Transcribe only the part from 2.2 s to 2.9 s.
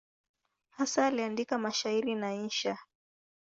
insha.